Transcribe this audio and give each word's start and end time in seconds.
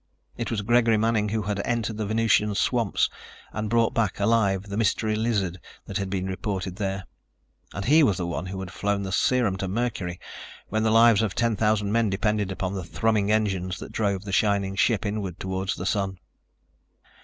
It 0.35 0.49
was 0.49 0.63
Gregory 0.63 0.97
Manning 0.97 1.29
who 1.29 1.43
had 1.43 1.61
entered 1.63 1.97
the 1.97 2.07
Venusian 2.07 2.55
swamps 2.55 3.07
and 3.53 3.69
brought 3.69 3.93
back, 3.93 4.19
alive, 4.19 4.63
the 4.63 4.75
mystery 4.75 5.15
lizard 5.15 5.59
that 5.85 5.97
had 5.97 6.09
been 6.09 6.25
reported 6.25 6.77
there. 6.77 7.05
And 7.75 7.85
he 7.85 8.01
was 8.01 8.17
the 8.17 8.25
one 8.25 8.47
who 8.47 8.59
had 8.61 8.71
flown 8.71 9.03
the 9.03 9.11
serum 9.11 9.57
to 9.57 9.67
Mercury 9.67 10.19
when 10.69 10.81
the 10.81 10.89
lives 10.89 11.21
of 11.21 11.35
ten 11.35 11.55
thousand 11.55 11.91
men 11.91 12.09
depended 12.09 12.51
upon 12.51 12.73
the 12.73 12.83
thrumming 12.83 13.31
engines 13.31 13.77
that 13.77 13.91
drove 13.91 14.23
the 14.25 14.31
shining 14.31 14.75
ship 14.75 15.05
inward 15.05 15.39
toward 15.39 15.69
the 15.77 15.85
Sun. 15.85 16.17